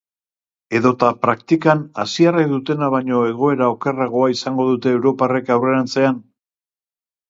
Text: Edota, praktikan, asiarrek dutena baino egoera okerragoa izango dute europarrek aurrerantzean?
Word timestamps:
Edota, 0.79 1.09
praktikan, 1.25 1.83
asiarrek 2.05 2.49
dutena 2.55 2.91
baino 2.95 3.21
egoera 3.35 3.71
okerragoa 3.77 4.35
izango 4.41 4.69
dute 4.75 4.99
europarrek 4.99 5.57
aurrerantzean? 5.61 6.23